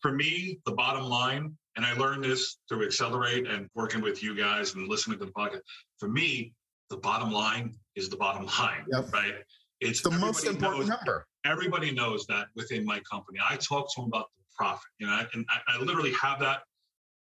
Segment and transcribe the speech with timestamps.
[0.00, 4.34] for me, the bottom line, and I learned this through Accelerate and working with you
[4.36, 5.60] guys and listening to the podcast.
[5.98, 6.52] For me,
[6.90, 9.12] the bottom line is the bottom line, Yep.
[9.12, 9.34] right?
[9.80, 11.26] It's the most important knows- number.
[11.44, 13.38] everybody knows that within my company.
[13.48, 16.62] I talk to them about the profit, you know, and I, I literally have that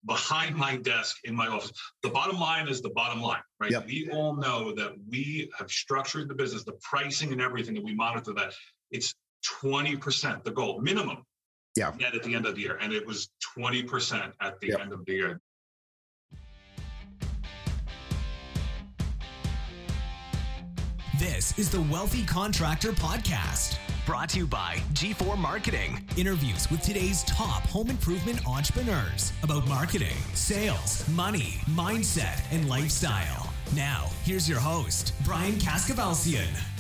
[0.06, 1.72] behind my desk in my office.
[2.04, 3.72] The bottom line is the bottom line, right?
[3.72, 3.88] Yep.
[3.88, 7.94] We all know that we have structured the business, the pricing and everything that we
[7.96, 8.54] monitor that
[8.92, 9.14] it's
[9.64, 11.24] 20% the goal minimum.
[11.76, 11.92] Yeah.
[12.00, 12.78] Net at the end of the year.
[12.82, 14.80] And it was 20% at the Yep.
[14.80, 15.42] end of the year.
[21.20, 23.78] This is the Wealthy Contractor Podcast.
[24.06, 26.04] Brought to you by G4 Marketing.
[26.18, 33.52] Interviews with today's top home improvement entrepreneurs about marketing, sales, money, mindset, and lifestyle.
[33.76, 36.75] Now, here's your host, Brian Kaskavalciyan.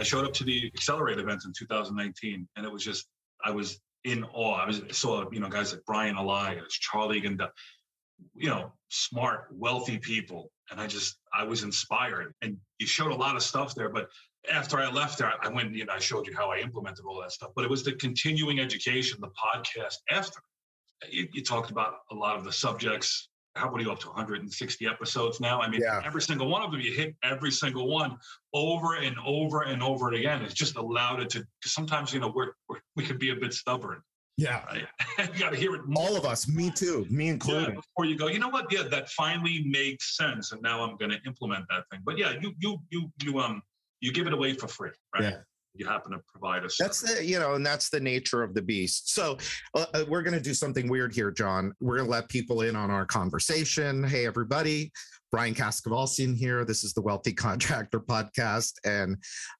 [0.00, 3.06] I showed up to the Accelerate event in 2019, and it was just
[3.44, 4.54] I was in awe.
[4.54, 7.52] I was saw you know guys like Brian Elias, Charlie Ganda,
[8.34, 12.32] you know, smart, wealthy people, and I just I was inspired.
[12.40, 14.08] And you showed a lot of stuff there, but
[14.50, 17.20] after I left there, I went you know I showed you how I implemented all
[17.20, 17.50] that stuff.
[17.54, 20.40] But it was the continuing education, the podcast after.
[21.10, 23.29] You, you talked about a lot of the subjects.
[23.56, 25.60] How about you up to 160 episodes now?
[25.60, 26.00] I mean, Yeah.
[26.04, 28.16] every single one of them, you hit every single one
[28.54, 30.42] over and over and over again.
[30.42, 31.44] It's just allowed it to.
[31.64, 34.02] Sometimes you know we're, we're we can be a bit stubborn.
[34.36, 34.64] Yeah.
[34.66, 34.86] Right?
[35.34, 37.74] you got to hear it more All of us, me too, me yeah, included.
[37.74, 38.28] before you go.
[38.28, 38.72] You know what?
[38.72, 42.00] Yeah, that finally makes sense, and now I'm going to implement that thing.
[42.04, 43.62] But yeah, you you you you um
[44.00, 45.24] you give it away for free, right?
[45.24, 45.36] Yeah.
[45.74, 46.76] You happen to provide us.
[46.78, 49.14] That's the, you know, and that's the nature of the beast.
[49.14, 49.38] So
[49.74, 51.72] uh, uh, we're going to do something weird here, John.
[51.80, 54.02] We're going to let people in on our conversation.
[54.02, 54.92] Hey, everybody.
[55.30, 56.64] Brian Kaskavalciyan here.
[56.64, 58.72] This is the Wealthy Contractor Podcast.
[58.84, 59.16] And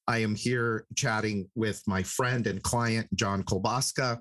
[0.08, 4.18] I am here chatting with my friend and client, John Kolbaska.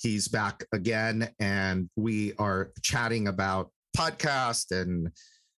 [0.00, 5.10] He's back again, and we are chatting about podcast and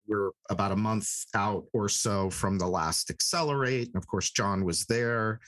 [0.08, 4.64] we're about a month out or so from the last accelerate and of course john
[4.64, 5.40] was there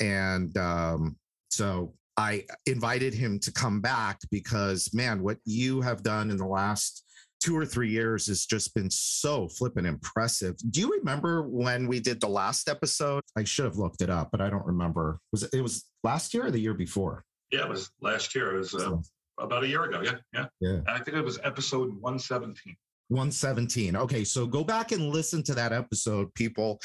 [0.00, 1.16] and um,
[1.50, 6.46] so I invited him to come back because, man, what you have done in the
[6.46, 7.04] last
[7.42, 10.56] two or three years has just been so flippin' impressive.
[10.70, 13.22] Do you remember when we did the last episode?
[13.36, 15.18] I should have looked it up, but I don't remember.
[15.32, 17.24] Was it, it was last year or the year before?
[17.50, 18.54] yeah, it was last year.
[18.54, 19.02] It was uh, So,
[19.38, 20.00] about a year ago.
[20.02, 20.46] Yeah, yeah.
[20.60, 20.70] Yeah.
[20.70, 22.76] And I think it was episode 117.
[23.08, 23.96] 117.
[23.96, 26.80] Okay, so go back and listen to that episode, people,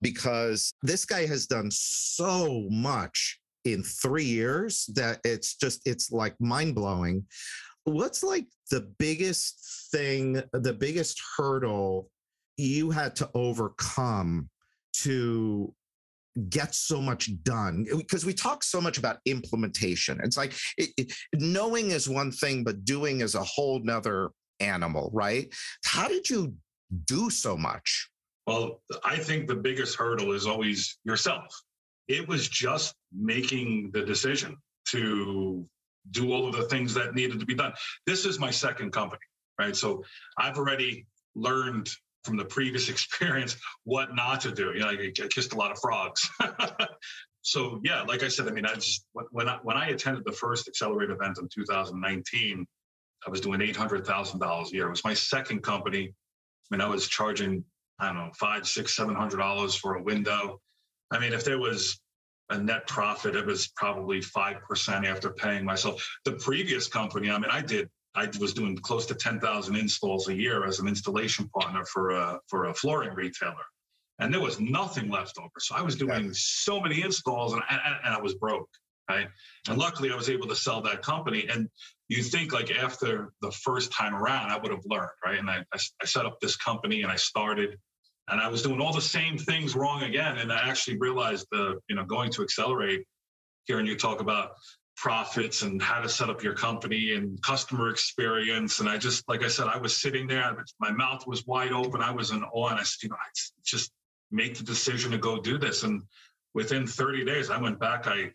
[0.00, 6.34] because this guy has done so much in three years that it's just, it's like
[6.40, 7.24] mind blowing.
[7.84, 12.10] What's like the biggest thing, the biggest hurdle
[12.56, 14.48] you had to overcome
[14.94, 15.74] to
[16.48, 21.12] get so much done because we talk so much about implementation it's like it, it-
[21.34, 24.30] knowing is one thing but doing is a whole nother
[24.62, 25.52] animal right
[25.84, 26.54] how did you
[27.04, 28.08] do so much
[28.46, 31.46] Well, I think the biggest hurdle is always yourself.
[32.08, 34.56] It was just making the decision
[34.90, 35.66] to
[36.10, 37.72] do all of the things that needed to be done.
[38.06, 39.22] This is my second company,
[39.58, 39.76] right?
[39.76, 40.02] So
[40.36, 41.06] I've already
[41.36, 41.88] learned
[42.24, 44.72] from the previous experience what not to do.
[44.74, 46.28] You know, I, kissed a lot of frogs.
[47.42, 50.32] so yeah, like I said, I mean, I just when I, when I attended the
[50.32, 52.66] first Accelerate event in 2019,
[53.26, 54.86] I was doing eight hundred thousand dollars a year.
[54.86, 56.12] It was my second company.
[56.70, 57.64] I mean, I was charging
[57.98, 60.60] I don't know, five, six, seven hundred dollars for a window.
[61.12, 62.00] I mean, if there was
[62.50, 66.04] a net profit, it was probably five percent after paying myself.
[66.24, 70.28] The previous company, I mean, I did, I was doing close to ten thousand installs
[70.28, 73.54] a year as an installation partner for a for a flooring retailer,
[74.18, 75.52] and there was nothing left over.
[75.60, 78.68] So I was doing so many installs, and, and, and I was broke.
[79.10, 79.28] Right,
[79.68, 81.46] and luckily I was able to sell that company.
[81.50, 81.68] And
[82.08, 85.38] you think like after the first time around, I would have learned, right?
[85.38, 87.78] And I, I, I set up this company and I started
[88.28, 90.38] and I was doing all the same things wrong again.
[90.38, 93.04] And I actually realized the, you know, going to accelerate
[93.64, 94.52] hearing you talk about
[94.96, 98.80] profits and how to set up your company and customer experience.
[98.80, 102.00] And I just, like I said, I was sitting there, my mouth was wide open.
[102.00, 103.28] I was in awe and I said, you know, I
[103.64, 103.90] just
[104.30, 105.82] make the decision to go do this.
[105.82, 106.02] And
[106.54, 108.30] within 30 days, I went back, I,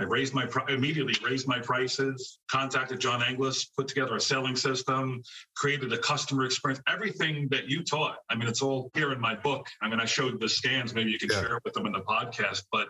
[0.00, 5.22] I raised my immediately raised my prices, contacted John Englis, put together a selling system,
[5.56, 8.18] created a customer experience, everything that you taught.
[8.30, 9.66] I mean, it's all here in my book.
[9.82, 10.94] I mean, I showed the scans.
[10.94, 11.40] Maybe you can Yeah.
[11.40, 12.88] share it with them in the podcast, but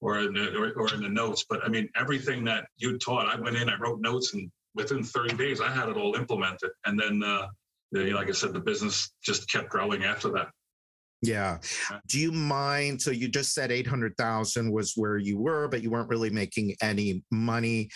[0.00, 1.44] or in the or, or in the notes.
[1.48, 5.04] But I mean, everything that you taught, I went in, I wrote notes, and within
[5.04, 6.70] 30 days, I had it all implemented.
[6.84, 7.48] And then, uh,
[7.92, 10.50] the, like I said, the business just kept growing after that.
[11.22, 11.58] Yeah.
[11.60, 12.00] Uh-huh.
[12.06, 13.02] Do you mind?
[13.02, 17.24] So you just said 800,000 was where you were, but you weren't really making any
[17.30, 17.88] money.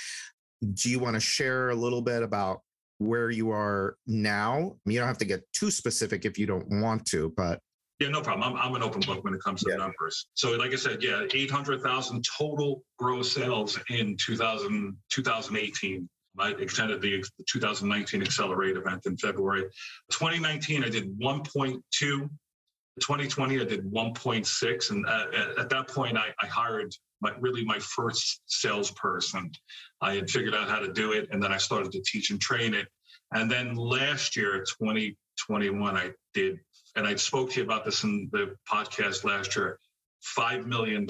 [0.75, 2.61] Do you want to share a little bit about
[2.99, 4.77] where you are now?
[4.87, 7.61] You don't have to get too specific if you don't want to, but
[8.01, 8.57] yeah, no problem.
[8.57, 9.77] I'm, I'm an open book when it comes to Yeah.
[9.77, 10.27] numbers.
[10.35, 16.09] So, like I said, yeah, 800,000 total gross sales in 2000, 2018.
[16.39, 19.65] I extended the 2019 Accelerate event in February.
[20.11, 22.29] 2019, I did 1.2.
[23.01, 24.91] 2020, I did 1.6.
[24.91, 29.51] And uh, at, at that point, I, I hired my, really my first salesperson.
[30.01, 32.41] I had figured out how to do it, and then I started to teach and
[32.41, 32.87] train it.
[33.33, 36.59] And then last year, 2021, I did
[36.97, 39.79] and I spoke to you about this in the podcast last year,
[40.37, 41.07] $5 million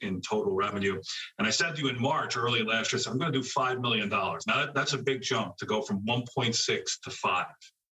[0.00, 1.00] in total revenue.
[1.38, 3.44] And I said to you in March, early last year, said, I'm going to do
[3.44, 4.08] $5 million.
[4.08, 6.56] Now, that, that's a big jump to go from 1.6
[7.02, 7.46] to 5.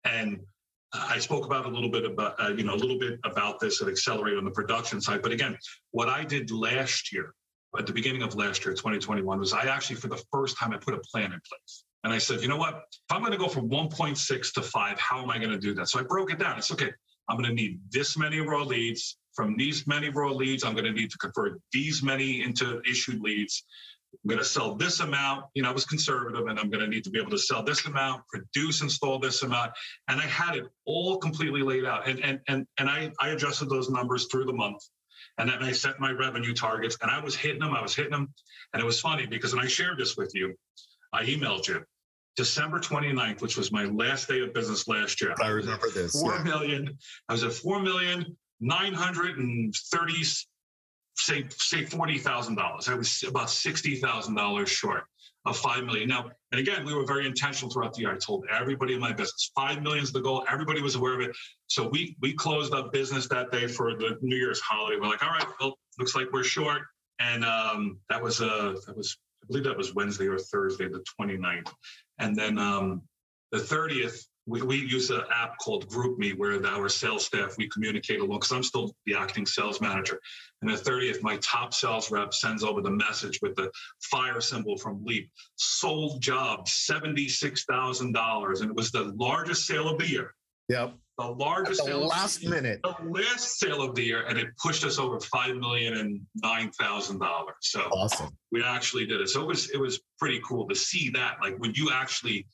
[0.04, 0.40] And
[0.92, 3.80] I spoke about a little bit about, uh, you know, a little bit about this
[3.80, 5.22] at Accelerate on the production side.
[5.22, 5.56] But again,
[5.90, 7.34] what I did last year,
[7.78, 10.76] at the beginning of last year, 2021, was I actually, for the first time, I
[10.76, 11.84] put a plan in place.
[12.04, 12.74] And I said, you know what?
[12.92, 15.72] If I'm going to go from 1.6 to 5, how am I going to do
[15.74, 15.88] that?
[15.88, 16.58] So I broke it down.
[16.58, 16.90] It's okay.
[17.28, 19.16] I'm going to need this many raw leads.
[19.34, 23.20] From these many raw leads, I'm going to need to convert these many into issued
[23.20, 23.64] leads.
[24.12, 25.46] I'm going to sell this amount.
[25.54, 27.62] You know, I was conservative and I'm going to need to be able to sell
[27.62, 29.72] this amount, produce, install this amount.
[30.08, 32.06] And I had it all completely laid out.
[32.06, 34.82] And and and and I, I adjusted those numbers through the month.
[35.38, 37.74] And then I set my revenue targets and I was hitting them.
[37.74, 38.32] I was hitting them.
[38.72, 40.54] And it was funny because when I shared this with you,
[41.12, 41.84] I emailed you.
[42.36, 45.34] December 29th, which was my last day of business last year.
[45.42, 46.12] I remember this.
[46.12, 46.42] Four yeah.
[46.42, 46.98] million.
[47.28, 50.22] I was at four million nine hundred and thirty,
[51.16, 52.88] say say forty thousand dollars.
[52.88, 55.04] I was about sixty thousand dollars short
[55.44, 56.08] of five million.
[56.08, 58.12] Now, and again, we were very intentional throughout the year.
[58.12, 60.44] I told everybody in my business, five million is the goal.
[60.48, 61.36] Everybody was aware of it.
[61.66, 64.98] So we we closed up business that day for the New Year's holiday.
[65.00, 66.82] We're like, all right, well, looks like we're short.
[67.18, 71.04] And um, that was uh that was I believe that was Wednesday or Thursday, the
[71.20, 71.72] 29th.
[72.18, 73.02] And then um,
[73.50, 78.20] the 30th, we, we use an app called GroupMe where our sales staff, we communicate
[78.20, 80.18] along because I'm still the acting sales manager.
[80.60, 84.76] And the 30th, my top sales rep sends over the message with the fire symbol
[84.76, 85.30] from Leap.
[85.56, 88.60] Sold job, $76,000.
[88.60, 90.34] And it was the largest sale of the year.
[90.68, 90.94] Yep.
[91.18, 92.54] The At largest the sale last the year.
[92.62, 92.80] minute.
[92.82, 96.70] The last sale of the year, and it pushed us over five million and nine
[96.72, 97.54] thousand dollars.
[97.60, 98.30] So Awesome.
[98.50, 99.28] we actually did it.
[99.28, 101.36] So it was it was pretty cool to see that.
[101.42, 102.46] Like when you actually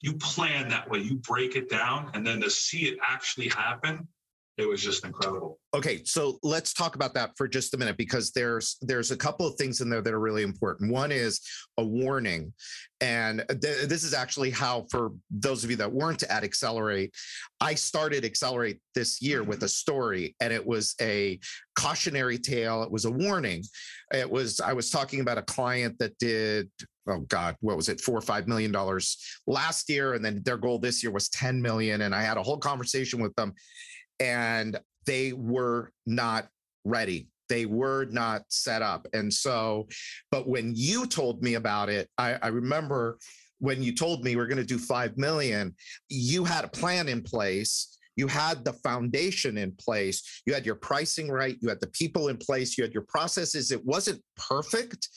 [0.00, 4.06] you plan that way, you break it down, and then to see it actually happen,
[4.56, 5.58] it was just incredible.
[5.74, 9.46] Okay, so let's talk about that for just a minute because there's there's a couple
[9.46, 10.92] of things in there that are really important.
[10.92, 11.40] One is
[11.76, 12.52] a warning,
[13.00, 17.12] and th- this is actually how, for those of you that weren't at Accelerate,
[17.60, 21.40] I started Accelerate this year with a story, and it was a
[21.76, 22.84] cautionary tale.
[22.84, 23.64] It was a warning.
[24.12, 26.70] It was I was talking about a client that did
[27.06, 30.56] oh god what was it four or five million dollars last year and then their
[30.56, 33.52] goal this year was 10 million and i had a whole conversation with them
[34.20, 36.48] and they were not
[36.84, 37.28] ready.
[37.48, 39.06] They were not set up.
[39.12, 39.86] And so
[40.30, 43.18] but when you told me about it i, I remember
[43.58, 45.74] when you told me we're going to do 5 million
[46.08, 50.74] you had a plan in place you had the foundation in place you had your
[50.74, 53.70] pricing right you had the people in place you had your processes.
[53.70, 55.08] It wasn't perfect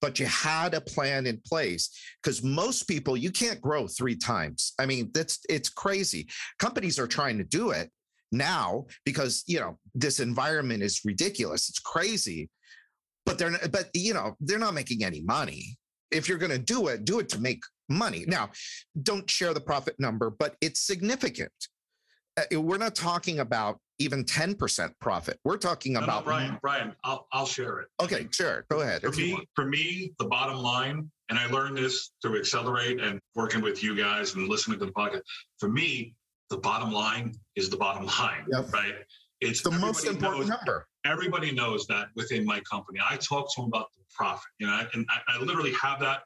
[0.00, 4.72] but you had a plan in place because most people you can't grow three times.
[4.78, 6.28] I mean that's it's crazy.
[6.58, 7.90] Companies are trying to do it
[8.32, 11.68] now because you know this environment is ridiculous.
[11.68, 12.48] It's crazy.
[13.24, 15.76] But they're not, but you know they're not making any money.
[16.10, 18.24] If you're going to do it do it to make money.
[18.26, 18.50] Now
[19.02, 21.52] don't share the profit number but it's significant.
[22.38, 25.38] Uh, we're not talking about even 10% profit.
[25.44, 27.88] We're talking No, no, about Brian, Brian, I'll I'll share it.
[28.02, 28.64] okay sure.
[28.70, 33.00] Go ahead For me, for me, the bottom line, and I learned this through Accelerate
[33.00, 35.20] and working with you guys and listening to the podcast.
[35.60, 36.14] For me,
[36.52, 38.72] the bottom line is the bottom line, Yep.
[38.72, 38.94] right?
[39.40, 43.00] It's the most important knows- number everybody knows that within my company.
[43.04, 46.22] I talk to them about the profit, you know, and I, I literally have that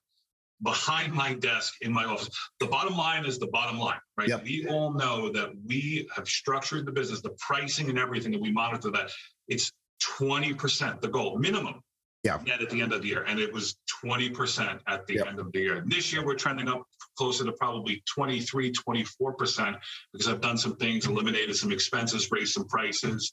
[0.63, 2.29] behind my desk in my office.
[2.61, 4.29] The bottom line is the bottom line, right?
[4.29, 4.43] Yep.
[4.45, 8.51] We all know that we have structured the business, the pricing and everything, and we
[8.53, 9.11] monitor that.
[9.49, 11.81] It's 20% the goal minimum.
[12.27, 12.41] Yeah.
[12.45, 13.23] Net at the end of the year.
[13.23, 15.27] And it was 20% at the Yep.
[15.29, 15.85] end of the year.
[15.87, 16.83] This year, we're trending up
[17.17, 19.77] closer to probably 23, 24%
[20.13, 23.33] because I've done some things, eliminated some expenses, raised some prices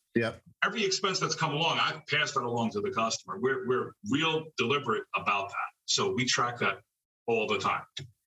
[0.65, 3.37] every expense that's come along, I've passed that along to the customer.
[3.39, 5.69] We're we're real deliberate about that.
[5.85, 6.77] So we track that
[7.27, 7.81] all the time.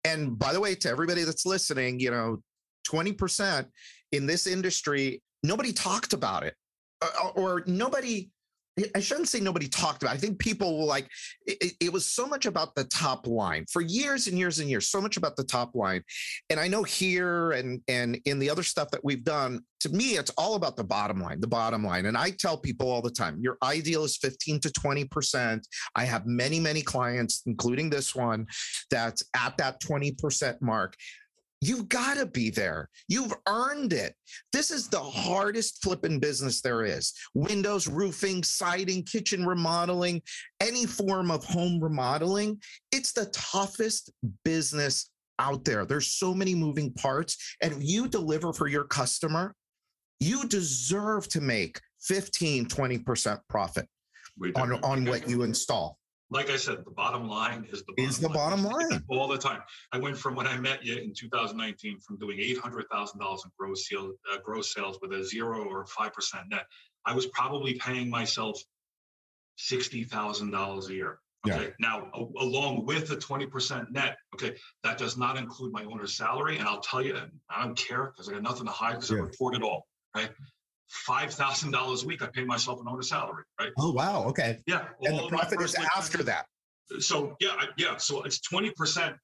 [0.04, 2.42] And by the way, to everybody that's listening, you know,
[2.88, 3.66] 20%
[4.12, 6.54] in this industry, nobody talked about it.
[7.02, 8.30] uh, or nobody
[8.95, 10.14] I shouldn't say nobody talked about.
[10.14, 10.18] It.
[10.18, 11.09] I think people will like
[11.47, 14.88] it, it, was so much about the top line for years and years and years.
[14.88, 16.02] So much about the top line,
[16.50, 19.61] and I know here and and in the other stuff that we've done.
[19.80, 21.40] To me, it's all about the bottom line.
[21.40, 24.71] The bottom line, and I tell people all the time, your ideal is fifteen to
[24.71, 25.66] twenty percent.
[25.95, 28.47] I have many many clients, including this one,
[28.90, 30.97] that's at that twenty percent mark.
[31.61, 32.89] You've got to be there.
[33.09, 34.15] You've earned it.
[34.53, 37.15] This is the hardest flipping business there is.
[37.35, 40.21] Windows, roofing, siding, kitchen remodeling,
[40.61, 42.61] any form of home remodeling.
[42.93, 44.13] It's the toughest
[44.45, 45.87] business out there.
[45.87, 47.57] There's so many moving parts.
[47.63, 49.55] And if you deliver for your customer,
[50.21, 53.87] you deserve to make 15, 20% profit
[54.55, 55.99] on, on what you install
[56.30, 58.35] like I said, the bottom line is the bottom is the line.
[58.35, 59.61] bottom line all the time.
[59.92, 63.42] I went from when I met you in 2019 from doing eight hundred thousand dollars
[63.45, 66.66] in gross sales, uh, gross sales with a zero or five percent net.
[67.04, 68.61] I was probably paying myself
[69.56, 71.18] sixty thousand dollars a year.
[71.49, 71.64] Okay.
[71.64, 71.71] Yeah.
[71.78, 76.59] Now, a- along with the 20% net, okay, that does not include my owner's salary.
[76.59, 77.16] And I'll tell you,
[77.49, 79.18] I don't care because I got nothing to hide because yeah.
[79.18, 79.87] I report it all.
[80.12, 80.30] Right
[80.88, 82.23] five thousand dollars a week.
[82.23, 83.73] I pay myself an owner salary, right?
[83.78, 84.59] Oh wow, okay.
[84.66, 86.47] Yeah, and the profit is after that.
[87.00, 87.97] So yeah, yeah.
[87.97, 89.16] So it's twenty percent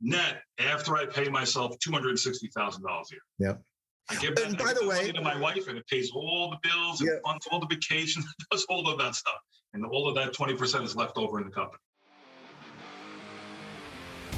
[0.00, 3.50] net after I pay myself two hundred and sixty thousand dollars a year.
[3.50, 3.62] Yep.
[4.10, 6.68] I give that, and by the way, to my wife, and it pays all the
[6.68, 9.34] bills, and funds all the vacations, does all of that stuff,
[9.74, 11.78] and all of that twenty percent is left over in the company.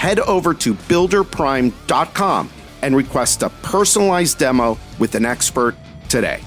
[0.00, 5.76] head over to builderprime.com and request a personalized demo with an expert
[6.08, 6.40] today.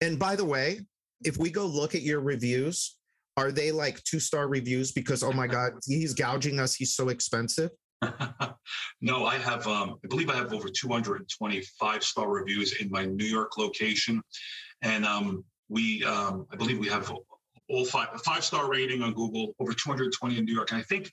[0.00, 0.80] And by the way,
[1.22, 2.96] if we go look at your reviews,
[3.36, 7.10] are they like two star reviews because oh my god, he's gouging us, he's so
[7.10, 7.70] expensive?
[9.02, 13.26] no, I have um, I believe I have over 225 star reviews in my New
[13.26, 14.22] York location.
[14.80, 17.12] And um, we um, I believe we have
[17.70, 20.84] all five, a five star rating on Google, over 220 in New York, and I
[20.84, 21.10] think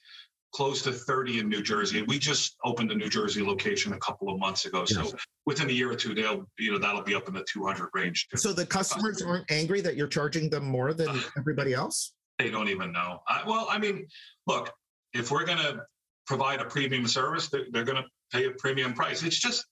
[0.54, 2.00] close to 30 in New Jersey.
[2.00, 4.86] And we just opened a New Jersey location a couple of months ago.
[4.90, 5.12] Yes.
[5.12, 7.90] So within a year or two, they'll, you know, that'll be up in the 200
[7.94, 8.28] range.
[8.36, 12.14] So the customers aren't angry that you're charging them more than everybody else?
[12.38, 13.22] They don't even know.
[13.28, 14.08] I, well, I mean,
[14.48, 14.72] look,
[15.14, 15.82] if we're going to
[16.26, 19.24] provide a premium service, they're, they're going to pay a premium price.
[19.24, 19.66] It's just,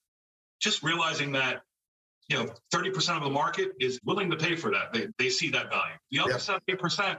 [0.62, 1.62] just realizing that
[2.30, 4.94] you know, 30% of the market is willing to pay for that.
[4.94, 5.96] They, they see that value.
[6.12, 6.80] The other yep.
[6.80, 7.18] 70%,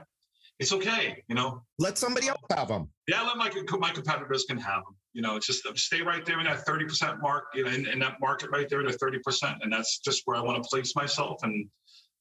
[0.59, 1.63] it's okay, you know.
[1.79, 2.89] Let somebody else have them.
[3.07, 4.95] Yeah, let my, my competitors can have them.
[5.13, 7.99] You know, it's just stay right there in that 30% mark, you know, in, in
[7.99, 9.57] that market right there, the 30%.
[9.61, 11.39] And that's just where I want to place myself.
[11.43, 11.67] And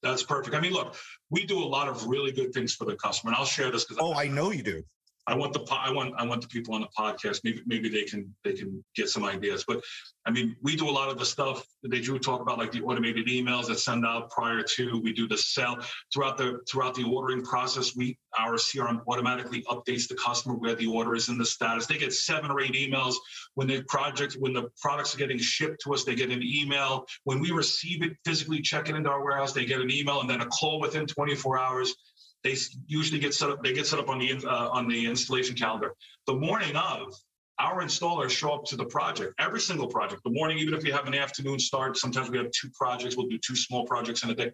[0.02, 0.56] that's perfect.
[0.56, 0.96] I mean, look,
[1.30, 3.30] we do a lot of really good things for the customer.
[3.30, 4.82] And I'll share this because Oh, I know you do.
[5.26, 7.40] I want the I want I want the people on the podcast.
[7.44, 9.64] Maybe maybe they can they can get some ideas.
[9.66, 9.82] But
[10.26, 12.82] I mean, we do a lot of the stuff that do talk about, like the
[12.82, 15.00] automated emails that send out prior to.
[15.02, 15.78] We do the sell
[16.12, 17.94] throughout the throughout the ordering process.
[17.96, 21.86] We our CRM automatically updates the customer where the order is in the status.
[21.86, 23.14] They get seven or eight emails
[23.54, 26.04] when the project when the products are getting shipped to us.
[26.04, 29.52] They get an email when we receive it physically, check it into our warehouse.
[29.52, 31.94] They get an email and then a call within 24 hours
[32.42, 32.56] they
[32.86, 33.62] usually get set up.
[33.62, 35.94] They get set up on the uh, on the installation calendar.
[36.26, 37.14] The morning of,
[37.58, 40.22] our installers show up to the project, every single project.
[40.24, 43.16] The morning, even if we have an afternoon start, sometimes we have two projects.
[43.16, 44.52] We'll do two small projects in a day.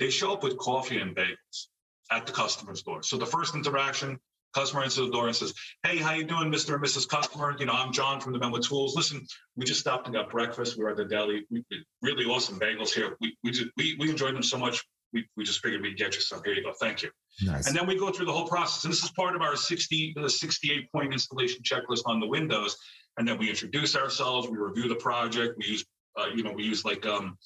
[0.00, 1.66] They show up with coffee and bagels
[2.10, 3.02] at the customer's door.
[3.02, 4.18] So the first interaction,
[4.54, 5.54] customer answers the door and says,
[5.84, 6.74] "Hey, how you doing, Mr.
[6.74, 7.08] and Mrs.
[7.08, 7.54] Customer?
[7.58, 8.96] You know, I'm John from the Men with Tools.
[8.96, 9.24] Listen,
[9.56, 10.76] we just stopped and got breakfast.
[10.76, 11.44] We were at the deli.
[11.50, 11.64] We,
[12.02, 13.16] really awesome bagels here.
[13.20, 16.14] We we just, we we enjoyed them so much we, we just figured we'd get
[16.14, 16.40] you some.
[16.44, 16.72] Here you go.
[16.80, 17.10] Thank you.
[17.42, 17.66] Nice.
[17.66, 18.84] And then we go through the whole process.
[18.84, 22.76] And this is part of our 60, the 68 point installation checklist on the Windows.
[23.18, 25.84] And then we introduce ourselves, we review the project, we use,
[26.18, 27.36] uh, you know, we use like um,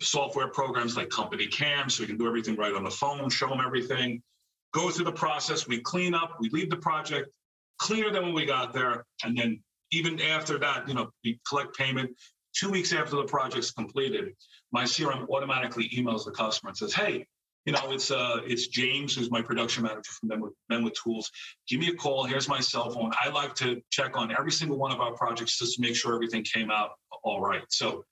[0.00, 3.48] software programs like Company Cam, so we can do everything right on the phone, show
[3.48, 4.22] them everything,
[4.72, 5.66] go through the process.
[5.66, 7.30] We clean up, we leave the project
[7.78, 9.04] cleaner than when we got there.
[9.24, 12.10] And then even after that, you know, we collect payment.
[12.54, 14.34] Two weeks after the project's completed,
[14.72, 17.26] my CRM automatically emails the customer and says, "Hey,
[17.64, 20.94] you know, it's uh, it's James, who's my production manager from Men with, Men with
[20.94, 21.30] Tools.
[21.68, 22.24] Give me a call.
[22.24, 23.12] Here's my cell phone.
[23.22, 26.14] I like to check on every single one of our projects just to make sure
[26.14, 26.90] everything came out
[27.22, 27.62] all right.
[27.68, 28.04] So,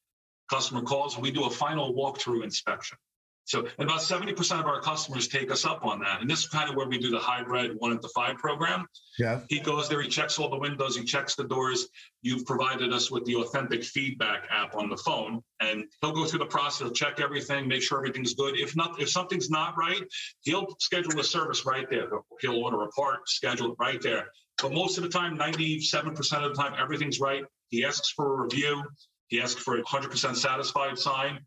[0.51, 2.97] customer calls we do a final walkthrough inspection.
[3.45, 6.21] So about 70% of our customers take us up on that.
[6.21, 8.87] And this is kind of where we do the hybrid one at the five program.
[9.19, 9.41] Yeah.
[9.49, 11.89] He goes there, he checks all the windows, he checks the doors.
[12.23, 16.39] You've provided us with the authentic feedback app on the phone, and he'll go through
[16.41, 18.59] the process, he'll check everything, make sure everything's good.
[18.59, 20.03] If not, if something's not right,
[20.43, 22.09] he'll schedule a service right there.
[22.41, 24.29] He'll order a part, schedule it right there.
[24.63, 27.43] But most of the time, 97% of the time, everything's right.
[27.69, 28.83] He asks for a review.
[29.29, 31.41] He asks for a 100% satisfied sign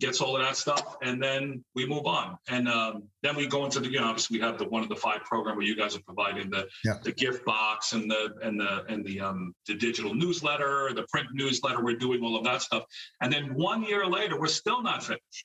[0.00, 2.38] gets all of that stuff, and then we move on.
[2.48, 4.88] And um, then we go into the, you know, obviously we have the one of
[4.88, 6.94] the five program where you guys are providing the Yeah.
[7.02, 11.28] the gift box and the and the and the um the digital newsletter, the print
[11.32, 11.82] newsletter.
[11.82, 12.84] We're doing all of that stuff,
[13.20, 15.44] and then one year later, we're still not finished.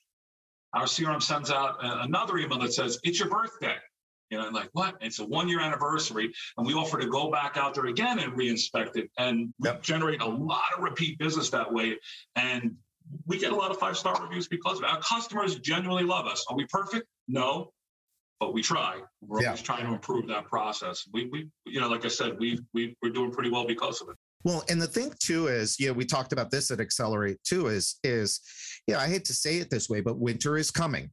[0.72, 3.76] Our CRM sends out another email that says it's your birthday.
[4.30, 4.96] You know, like what?
[5.00, 8.36] It's a one year anniversary, and we offer to go back out there again and
[8.36, 9.82] re-inspect it, and Yep.
[9.82, 11.98] generate a lot of repeat business that way.
[12.34, 12.76] And
[13.26, 14.90] we get a lot of five star reviews because of it.
[14.90, 16.44] Our customers genuinely love us.
[16.48, 17.06] Are we perfect?
[17.28, 17.70] No,
[18.40, 19.00] but we try.
[19.20, 19.48] We're Yeah.
[19.48, 21.04] always trying to improve that process.
[21.12, 24.08] We, we, you know, like I said, we, we, we're doing pretty well because of
[24.08, 24.16] it.
[24.44, 27.68] Well, and the thing too is, yeah, we talked about this at Accelerate too.
[27.68, 28.40] Is is,
[28.86, 31.10] yeah, I hate to say it this way, but winter is coming,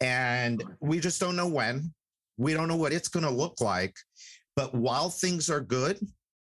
[0.00, 1.92] and we just don't know when.
[2.38, 3.94] We don't know what it's going to look like.
[4.56, 5.98] But while things are good,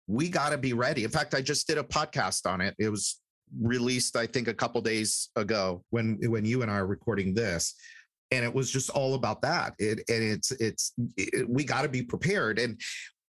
[0.08, 1.04] we got to be ready.
[1.04, 2.76] In fact, I just did a podcast on it.
[2.80, 3.20] It was
[3.62, 7.76] released, I think, a couple days ago when when you and I are recording this,
[8.32, 9.74] and it was just all about that.
[9.80, 12.80] It and it's it's it, we got to be prepared and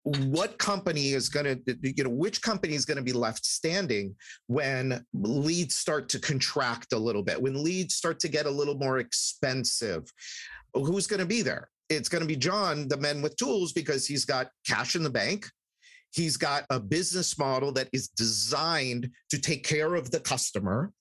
[0.04, 4.15] what company is going to you know which company is going to be left standing
[4.48, 8.76] when leads start to contract a little bit when leads start to get a little
[8.76, 10.04] more expensive
[10.74, 14.08] who's going to be there it's going to be john the men with tools because
[14.08, 15.46] he's got cash in the bank
[16.13, 20.91] he's got a business model that is designed to take care of the customer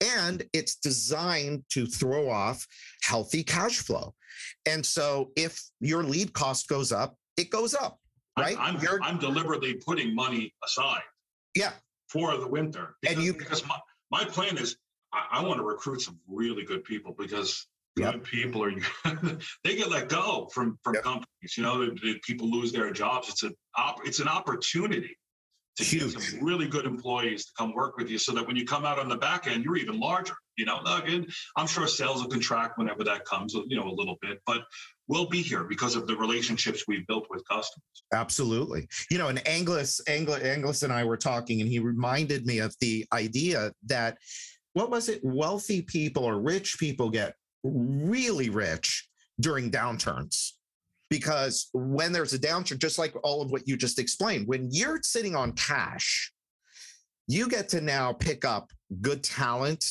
[0.00, 2.66] and it's designed to throw off
[3.02, 4.14] healthy cash flow
[4.66, 7.98] and so if your lead cost goes up it goes up
[8.38, 8.56] right?
[8.58, 11.02] I'm, I'm, I'm deliberately putting money aside
[11.54, 11.72] yeah,
[12.08, 12.96] for the winter.
[13.06, 13.78] And you- because my,
[14.10, 14.76] my plan is
[15.12, 18.12] I, I want to recruit some really good people because Yep.
[18.14, 18.72] good people are
[19.64, 21.02] they get let go from from Yep.
[21.04, 21.56] companies.
[21.56, 21.90] You know,
[22.22, 23.28] people lose their jobs.
[23.28, 25.16] It's an op, it's an opportunity
[25.76, 26.14] to Huge.
[26.14, 28.84] get some really good employees to come work with you, so that when you come
[28.84, 30.34] out on the back end, you're even larger.
[30.58, 33.54] You know, and I'm sure sales will contract whenever that comes.
[33.54, 34.62] You know, a little bit, but
[35.08, 37.82] we'll be here because of the relationships we've built with customers.
[38.14, 38.86] absolutely.
[39.10, 42.74] You know, and Anglis, Anglis, Anglis and I were talking, and he reminded me of
[42.80, 44.18] the idea that
[44.74, 45.20] what was it?
[45.22, 49.08] Wealthy people or rich people get really rich
[49.40, 50.52] during downturns.
[51.10, 55.00] Because when there's a downturn, just like all of what you just explained, when you're
[55.02, 56.32] sitting on cash,
[57.28, 58.70] you get to now pick up
[59.00, 59.84] good talent.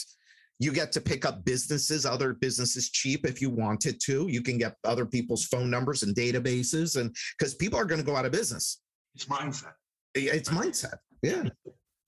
[0.59, 4.27] You get to pick up businesses, other businesses cheap if you wanted to.
[4.27, 8.05] You can get other people's phone numbers and databases, and because people are going to
[8.05, 8.81] go out of business.
[9.15, 9.73] It's mindset.
[10.13, 10.97] It's mindset.
[11.21, 11.45] Yeah.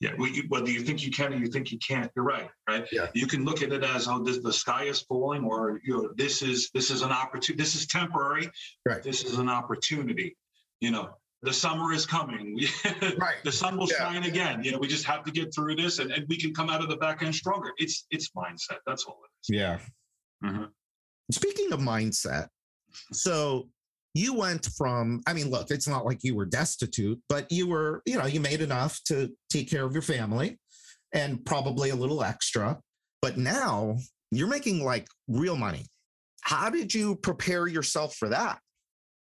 [0.04, 2.50] Yeah, well, you, whether you think you can or you think you can't, you're right,
[2.70, 2.86] right?
[2.92, 3.08] Yeah.
[3.14, 6.10] You can look at it as, oh, this, the sky is falling, or you know,
[6.18, 7.64] this is this is an opportunity.
[7.64, 8.50] This is temporary.
[8.86, 9.02] Right.
[9.02, 10.36] This is an opportunity.
[10.82, 11.12] You know,
[11.42, 12.60] the summer is coming.
[13.18, 13.36] Right.
[13.46, 14.00] the sun will Yeah.
[14.12, 14.62] shine again.
[14.62, 16.82] You know, we just have to get through this, and, and we can come out
[16.84, 17.72] of the back end stronger.
[17.78, 18.80] It's it's mindset.
[18.86, 19.58] That's all it is.
[19.58, 19.80] Yeah.
[20.44, 20.68] Mhm.
[21.32, 22.50] Speaking of mindset,
[23.14, 23.70] so
[24.14, 28.02] you went from, I mean, look, it's not like you were destitute, but you were,
[28.06, 30.60] you know, you made enough to take care of your family
[31.14, 32.80] and probably a little extra.
[33.22, 33.98] But now
[34.32, 35.86] you're making like real money.
[36.42, 38.60] How did you prepare yourself for that?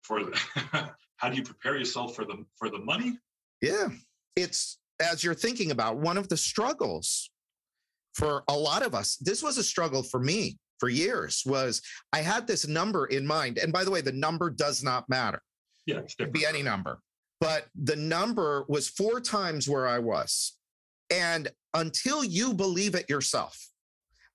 [0.04, 0.40] For the,
[1.18, 3.18] how do you prepare yourself for the for the money?
[3.62, 3.88] Yeah.
[4.36, 7.30] It's as you're thinking about one of the struggles
[8.13, 9.16] for a lot of us.
[9.18, 11.82] This was a struggle for me for years was
[12.13, 13.58] I had this number in mind.
[13.58, 15.42] And by the way, the number does not matter.
[15.86, 17.00] Yeah, It could be any number.
[17.40, 20.58] But the number was four times where I was.
[21.10, 23.70] And until you believe it yourself,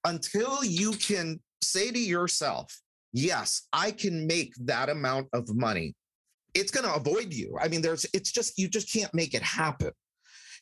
[0.04, 2.80] until you can say to yourself,
[3.12, 5.94] yes, I can make that amount of money,
[6.54, 7.56] it's going to avoid you.
[7.60, 9.92] I mean, there's, it's just, you just can't make it happen.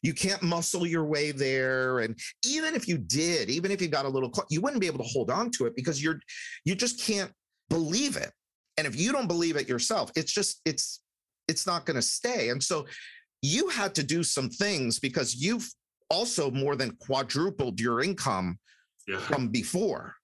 [0.03, 2.01] You can't muscle your way there.
[2.01, 4.99] And even if you did, even if you got a little, you wouldn't be able
[5.05, 6.21] to hold on to it because you're,
[6.65, 7.31] you just can't
[7.69, 8.31] believe it.
[8.79, 11.03] And if you don't believe it yourself, it's just, it's,
[11.49, 12.49] it's not going to stay.
[12.49, 12.87] And so
[13.43, 15.69] you had to do some things because you've
[16.09, 18.59] also more than quadrupled your income
[19.07, 19.19] Yeah.
[19.19, 20.15] from before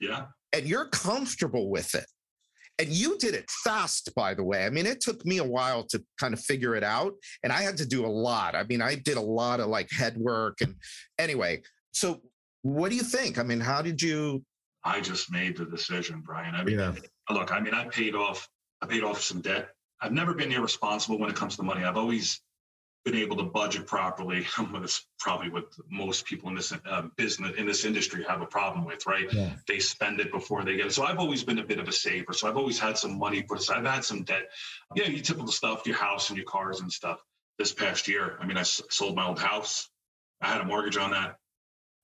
[0.00, 0.26] Yeah.
[0.52, 2.06] and you're comfortable with it.
[2.80, 4.64] And you did it fast, by the way.
[4.64, 7.12] I mean, it took me a while to kind of figure it out.
[7.42, 8.54] And I had to do a lot.
[8.54, 10.58] I mean, I did a lot of like head work.
[10.60, 10.74] And
[11.18, 11.62] anyway,
[11.92, 12.20] so
[12.62, 13.38] what do you think?
[13.38, 14.44] I mean, how did you?
[14.84, 16.54] I just made the decision, Brian.
[16.54, 16.94] I mean, Yeah.
[17.30, 18.48] look, I mean, I paid off,
[18.80, 19.70] I paid off some debt.
[20.00, 21.82] I've never been irresponsible when it comes to money.
[21.82, 22.40] I've always
[23.10, 24.46] been able to budget properly.
[24.72, 28.84] That's probably what most people in this uh, business in this industry have a problem
[28.84, 29.32] with, right?
[29.32, 29.52] Yeah.
[29.66, 30.92] They spend it before they get it.
[30.92, 32.32] So I've always been a bit of a saver.
[32.32, 33.78] So I've always had some money put aside.
[33.78, 34.44] I've had some debt.
[34.94, 37.18] Yeah, you typical stuff, your house and your cars and stuff.
[37.58, 39.88] This past year, I mean, I s- sold my old house.
[40.40, 41.36] I had a mortgage on that.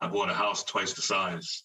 [0.01, 1.63] I bought a house twice the size,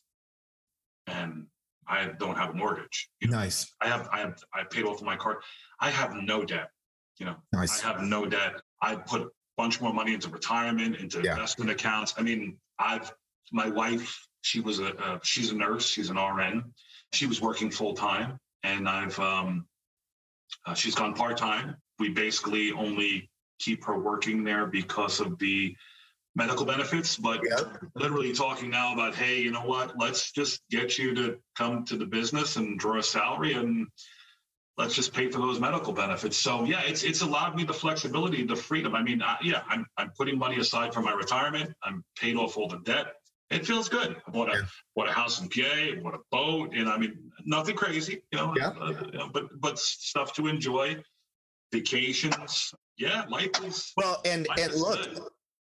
[1.08, 1.48] and
[1.88, 3.10] I don't have a mortgage.
[3.20, 3.74] You know, Nice.
[3.82, 5.42] I have, I have, I paid off my car.
[5.80, 6.70] I have no debt.
[7.18, 7.84] You know, Nice.
[7.84, 8.62] I have no debt.
[8.82, 11.32] I put a bunch more money into retirement, into Yeah.
[11.32, 12.14] investment accounts.
[12.18, 13.12] I mean, I've
[13.52, 14.28] my wife.
[14.42, 15.88] She was a, uh, she's a nurse.
[15.88, 16.74] She's an RN.
[17.14, 19.68] She was working full time, and I've um,
[20.66, 21.76] uh, she's gone part time.
[21.98, 25.76] We basically only keep her working there because of the
[26.36, 27.18] medical benefits.
[27.18, 27.78] But Yeah.
[27.96, 29.98] literally talking now about, hey, you know what?
[29.98, 33.88] Let's just get you to come to the business and draw a salary and
[34.80, 36.38] let's just pay for those medical benefits.
[36.38, 38.96] So yeah, it's it's allowed me the flexibility, the freedom.
[38.96, 41.72] I mean, I, yeah, I'm I'm putting money aside for my retirement.
[41.84, 43.08] I'm paid off all the debt.
[43.52, 44.16] It feels good.
[44.26, 44.66] I bought a Yeah.
[44.96, 48.54] bought a house in PA, bought a boat, and I mean nothing crazy, you know.
[48.56, 48.70] Yeah.
[48.70, 50.96] uh, you know, but but stuff to enjoy,
[51.72, 52.74] vacations.
[52.98, 53.92] Yeah, life is.
[53.98, 55.20] Well, and and look, good.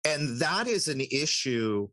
[0.04, 1.88] and that is an issue.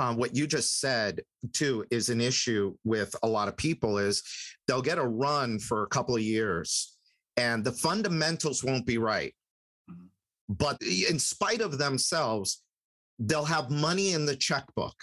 [0.00, 1.20] Um, what you just said
[1.52, 4.22] too is an issue with a lot of people is
[4.66, 6.96] they'll get a run for a couple of years
[7.36, 9.34] and the fundamentals won't be right
[9.88, 10.08] Mhm.
[10.48, 12.62] but in spite of themselves
[13.20, 14.96] they'll have money in the checkbook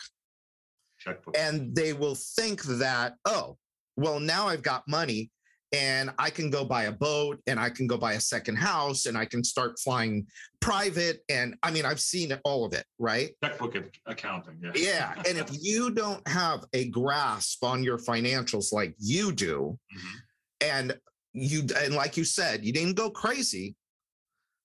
[1.00, 1.38] checkbook.
[1.38, 3.58] and they will think that oh
[3.96, 5.32] well now i've got money
[5.74, 9.06] and i can go buy a boat and i can go buy a second house
[9.06, 10.26] and i can start flying
[10.60, 14.60] private and i mean i've seen all of it right checkbook accounting.
[14.62, 14.72] Yeah.
[14.76, 20.16] yeah and if you don't have a grasp on your financials like you do Mhm.
[20.62, 21.00] and
[21.34, 23.76] you and like you said you didn't go crazy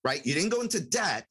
[0.05, 1.27] right you didn't go into debt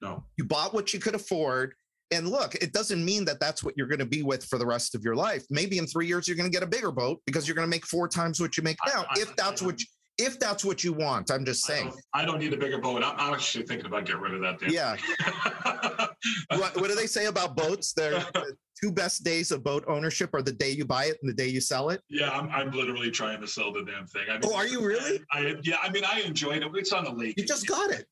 [0.00, 0.24] No.
[0.38, 1.74] you bought what you could afford
[2.10, 4.66] and look it doesn't mean that that's what you're going to be with for the
[4.66, 7.20] rest of your life maybe in three years you're going to get a bigger boat
[7.26, 9.66] because you're going to make four times what you make now I- if that's I-
[9.66, 9.86] what you,
[10.18, 12.78] if that's what you want i'm just I saying don't, I don't need a bigger
[12.78, 13.02] boat.
[13.02, 14.60] I'm, I'm actually thinking about getting rid of that.
[14.60, 16.08] Damn yeah thing.
[16.60, 20.30] what, what do they say about boats they're the two best days of boat ownership
[20.34, 22.70] are the day you buy it and the day you sell it Yeah, I'm, I'm
[22.70, 24.24] literally trying to sell the damn thing.
[24.28, 25.20] I mean, Oh, are you really?
[25.32, 26.68] I, yeah, I mean, I enjoyed it.
[26.74, 27.34] It's on the lake.
[27.38, 28.06] you just got it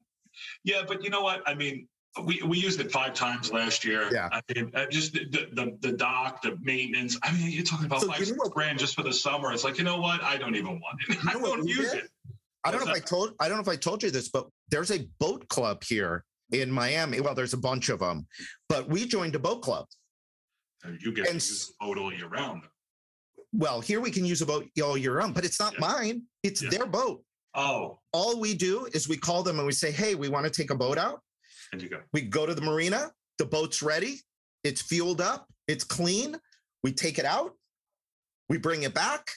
[0.65, 1.43] Yeah, but you know what?
[1.47, 1.87] I mean,
[2.25, 4.09] we, we used it five times last year.
[4.13, 4.29] Yeah.
[4.33, 7.19] I mean, uh, just the, the, the, dock, the maintenance.
[7.23, 9.53] I mean, you're talking about So five you know grand just for the summer.
[9.53, 10.23] It's like, you know what?
[10.23, 11.15] I don't even want it.
[11.15, 12.05] You I don't use did?
[12.05, 12.11] it.
[12.65, 14.47] I don't know if I told I don't know if I told you this, but
[14.69, 17.21] there's a boat club here in Miami.
[17.21, 18.27] Well, there's a bunch of them,
[18.69, 19.87] but we joined a boat club.
[21.01, 22.63] You get to use the boat all year round.
[23.53, 25.81] Well, here we can use a boat all year round, but it's not Yeah.
[25.81, 26.23] mine.
[26.43, 26.71] It's Yeah.
[26.71, 27.25] their boat.
[27.55, 30.51] Oh, All we do is we call them and we say, "Hey, we want to
[30.51, 31.21] take a boat out."
[31.73, 32.01] And you go.
[32.13, 33.11] We go to the marina.
[33.39, 34.21] The boat's ready.
[34.63, 35.49] It's fueled up.
[35.67, 36.37] It's clean.
[36.85, 37.55] We take it out.
[38.49, 39.31] We bring it back,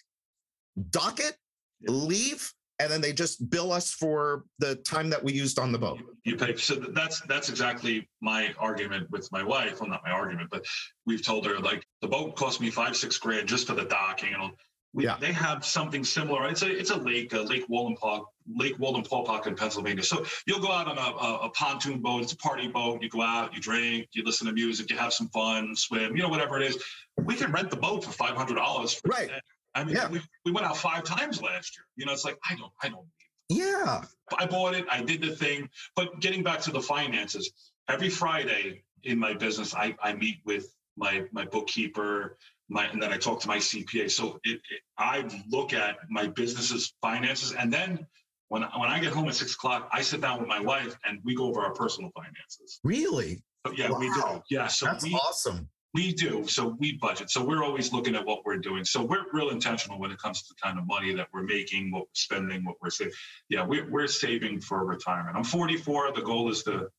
[0.89, 1.37] dock it,
[1.79, 1.91] Yeah.
[1.91, 5.77] leave, and then they just bill us for the time that we used on the
[5.77, 6.01] boat.
[6.25, 6.55] You pay.
[6.57, 9.79] So that's that's exactly my argument with my wife.
[9.79, 10.65] Well, not my argument, but
[11.05, 14.33] we've told her like the boat cost me five six grand just for the docking
[14.33, 14.51] and all.
[14.93, 15.17] We, Yeah.
[15.17, 16.49] They have something similar.
[16.49, 20.03] It's a it's a lake, uh, Lake Wallenpaupack, Lake Walden Wallenpaupack in Pennsylvania.
[20.03, 22.23] So you'll go out on a, a, a pontoon boat.
[22.23, 23.01] It's a party boat.
[23.01, 26.21] You go out, you drink, you listen to music, you have some fun, swim, you
[26.23, 26.83] know, whatever it is.
[27.17, 29.01] We can rent the boat for five hundred dollars.
[29.05, 29.29] Right.
[29.73, 30.07] I mean, Yeah.
[30.09, 31.85] we, we went out five times last year.
[31.95, 33.05] You know, it's like I don't I don't
[33.49, 34.03] Yeah.
[34.37, 34.85] I bought it.
[34.89, 35.69] I did the thing.
[35.95, 37.51] But getting back to the finances,
[37.89, 42.37] every Friday in my business, I, I meet with my my bookkeeper,
[42.69, 44.09] my and then I talk to my CPA.
[44.09, 48.05] So it, it, I look at my business's finances, and then
[48.49, 51.19] when when I get home at six o'clock, I sit down with my wife and
[51.23, 52.79] we go over our personal finances.
[52.83, 53.43] Really?
[53.65, 54.41] So yeah, we do.
[54.49, 55.67] Yeah, so That's we awesome.
[55.93, 56.45] we do.
[56.47, 57.31] So we budget.
[57.31, 58.85] So we're always looking at what we're doing.
[58.85, 61.91] So we're real intentional when it comes to the kind of money that we're making,
[61.91, 63.13] what we're spending, what we're saving.
[63.49, 65.35] Yeah, we're, we're saving for retirement.
[65.35, 66.13] I'm 44.
[66.13, 66.89] The goal is to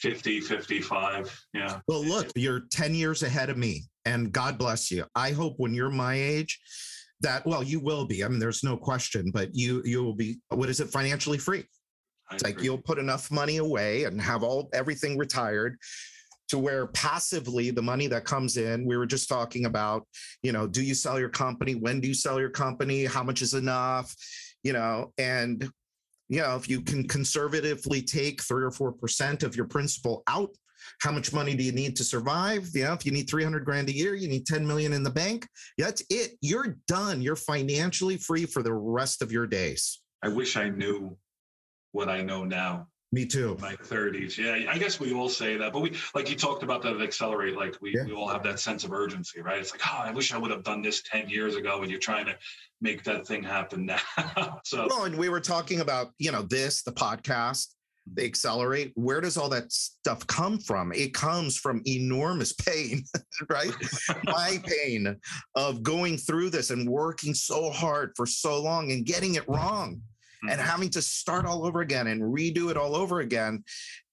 [0.00, 1.46] 50, 55.
[1.52, 1.80] Yeah.
[1.88, 5.04] Well, look, you're 10 years ahead of me, and God bless you.
[5.14, 6.58] I hope when you're my age,
[7.20, 8.24] that well, you will be.
[8.24, 10.38] I mean, there's no question, but you you will be.
[10.48, 10.88] What is it?
[10.88, 11.64] Financially free.
[12.32, 15.78] It's like you'll put enough money away and have all everything retired
[16.48, 20.06] to where passively the money that comes in, we were just talking about,
[20.42, 21.74] you know, do you sell your company?
[21.74, 23.04] When do you sell your company?
[23.04, 24.14] How much is enough?
[24.62, 25.68] You know, and
[26.28, 30.50] you know, if you can conservatively take three or four percent of your principal out,
[31.00, 32.68] how much money do you need to survive?
[32.74, 35.10] You know, if you need 300 grand a year, you need 10 million in the
[35.10, 35.46] bank.
[35.78, 36.32] That's it.
[36.40, 37.20] You're done.
[37.22, 40.00] You're financially free for the rest of your days.
[40.22, 41.16] I wish I knew
[41.92, 42.88] what I know now.
[43.12, 43.56] Me too.
[43.60, 44.36] My 30s.
[44.36, 47.00] Yeah, I guess we all say that, but we like you talked about that at
[47.00, 47.56] accelerate.
[47.56, 48.04] Like we, Yeah.
[48.04, 49.58] we all have that sense of urgency, right?
[49.60, 52.00] It's like, oh, I wish I would have done this 10 years ago, and you're
[52.00, 52.36] trying to
[52.80, 53.86] make that thing happen
[54.26, 54.60] now.
[54.64, 57.68] so Well, and we were talking about, you know, this, the podcast,
[58.18, 58.92] accelerate.
[58.94, 60.92] Where does all that stuff come from?
[60.92, 63.04] It comes from enormous pain,
[63.48, 63.74] right?
[64.24, 65.16] My pain
[65.54, 70.00] of going through this and working so hard for so long and getting it wrong
[70.48, 70.64] and Mhm.
[70.64, 73.64] having to start all over again and redo it all over again.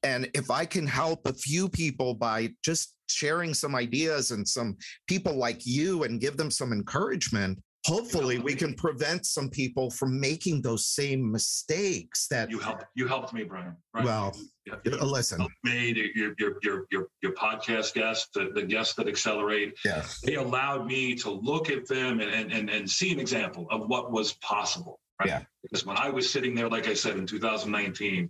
[0.03, 4.77] And if I can help a few people by just sharing some ideas and some
[5.07, 10.19] people like you and give them some encouragement, hopefully we can prevent some people from
[10.19, 13.75] making those same mistakes that you helped you helped me, Brian.
[13.93, 14.05] Right?
[14.05, 18.93] Well, You- you listen me, your your your your your podcast guests, the, the guests
[18.95, 19.73] that accelerate.
[19.83, 23.67] yeah they allowed me to look at them and, and, and, and see an example
[23.71, 24.99] of what was possible.
[25.19, 25.29] Right?
[25.29, 25.41] Yeah.
[25.63, 28.29] Because when I was sitting there, like I said, in 2019,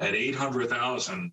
[0.00, 1.32] at 800,000,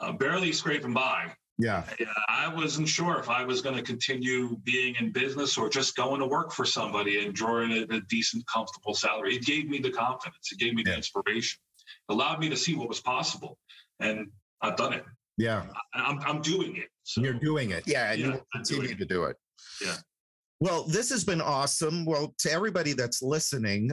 [0.00, 1.82] uh, barely scraping by, yeah
[2.28, 6.20] I wasn't sure if I was going to continue being in business or just going
[6.20, 9.36] to work for somebody and drawing a, a decent, comfortable salary.
[9.36, 10.46] It gave me the confidence.
[10.52, 11.58] It gave me the inspiration.
[12.08, 13.58] It allowed me to see what was possible.
[14.00, 14.16] And
[14.60, 15.04] I've done it.
[15.38, 15.60] yeah
[15.94, 16.88] I- I'm, I'm doing it.
[17.04, 19.36] So, you're doing it yeah and you Yeah, will continue to do it
[19.84, 19.96] Yeah.
[20.60, 23.90] well this has been awesome well to everybody that's listening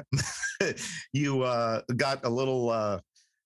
[1.13, 2.99] you uh got a little uh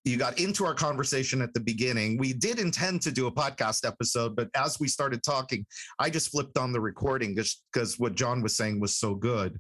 [0.06, 2.18] you got into our conversation at the beginning.
[2.18, 5.66] We did intend to do a podcast episode, but as we started talking,
[6.00, 9.60] I just flipped on the recording just because what John was saying was so good.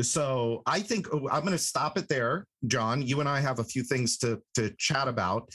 [0.00, 3.02] So I think oh, I'm going to stop it there, John.
[3.02, 5.48] You and I have a few things to to chat about.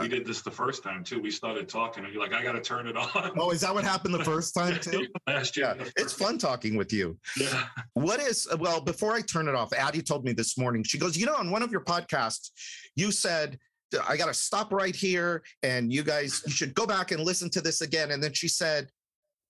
[0.00, 1.20] We did this the first time too.
[1.20, 3.74] We started talking, and you're like, "I got to turn it on." Oh, is that
[3.74, 5.06] what happened the first time too?
[5.26, 7.18] Last Yeah, year, it's fun talking with you.
[7.36, 10.82] Yeah, What is well, before I turn it off, Addie told me this morning.
[10.84, 12.50] She goes, you know, on one of your podcasts,
[12.96, 13.58] you said
[14.06, 17.50] I got to stop right here, and you guys, you should go back and listen
[17.50, 18.12] to this again.
[18.12, 18.88] And then she said,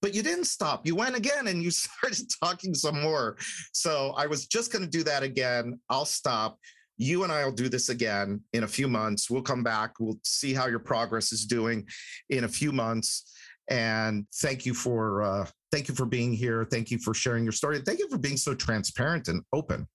[0.03, 0.87] but you didn't stop.
[0.87, 3.37] You went again, and you started talking some more.
[3.73, 5.79] So I was just going to do that again.
[5.89, 6.59] I'll stop.
[7.01, 9.31] You and I will do this again in a few months.
[9.31, 9.95] We'll come back.
[9.99, 11.89] We'll see how your progress is doing
[12.29, 13.33] in a few months.
[13.71, 16.67] And thank you for uh, thank you for being here.
[16.71, 17.81] Thank you for sharing your story.
[17.81, 19.89] Thank you for being so transparent and open.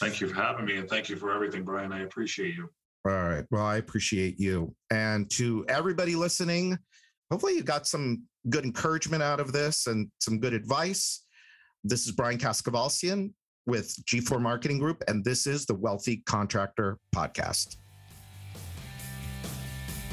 [0.00, 1.92] thank you for having me, and thank you for everything, Brian.
[1.92, 2.68] I appreciate you.
[3.06, 3.44] All right.
[3.52, 4.74] Well, I appreciate you.
[4.90, 6.76] And to everybody listening,
[7.30, 11.24] hopefully you got some good encouragement out of this and some good advice.
[11.84, 13.32] This is Brian Kaskavalciyan
[13.68, 17.76] with G4 Marketing Group, and this is the Wealthy Contractor Podcast.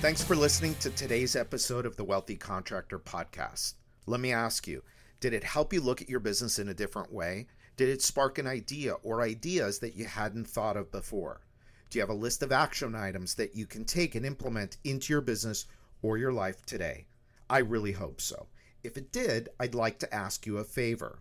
[0.01, 3.75] Thanks for listening to today's episode of the Wealthy Contractor Podcast.
[4.07, 4.83] Let me ask you
[5.21, 7.47] did it help you look at your business in a different way?
[7.77, 11.41] Did it spark an idea or ideas that you hadn't thought of before?
[11.89, 15.13] Do you have a list of action items that you can take and implement into
[15.13, 15.65] your business
[16.01, 17.07] or your life today?
[17.49, 18.47] I really hope so.
[18.83, 21.19] If it did, I'd like to ask you a favor.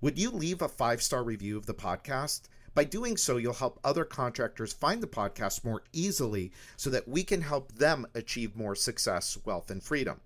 [0.00, 2.42] Would you leave a five star review of the podcast?
[2.72, 7.24] By doing so, you'll help other contractors find the podcast more easily so that we
[7.24, 10.20] can help them achieve more success, wealth, and freedom.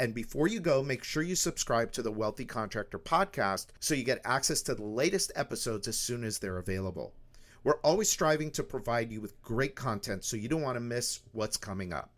[0.00, 4.02] And before you go, make sure you subscribe to the Wealthy Contractor podcast so you
[4.02, 7.14] get access to the latest episodes as soon as they're available.
[7.62, 11.20] We're always striving to provide you with great content so you don't want to miss
[11.30, 12.10] what's coming up.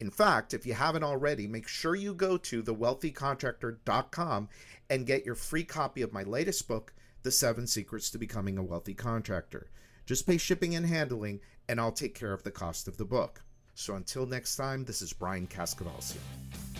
[0.00, 4.48] In fact, if you haven't already, make sure you go to thewealthycontractor.com
[4.90, 8.62] and get your free copy of my latest book, The Seven Secrets to Becoming a
[8.62, 9.70] Wealthy Contractor.
[10.06, 13.42] Just pay shipping and handling, and I'll take care of the cost of the book.
[13.74, 16.73] So until next time, this is Brian Kaskavalciyan.